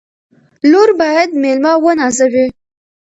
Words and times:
لور 0.71 0.89
باید 1.01 1.29
مېلمه 1.41 1.73
ونازوي. 1.83 2.45